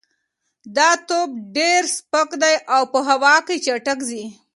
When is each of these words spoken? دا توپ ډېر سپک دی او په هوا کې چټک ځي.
دا 0.75 0.89
توپ 1.07 1.29
ډېر 1.55 1.81
سپک 1.97 2.29
دی 2.41 2.55
او 2.75 2.81
په 2.93 2.99
هوا 3.07 3.35
کې 3.47 3.55
چټک 3.65 3.99
ځي. 4.09 4.23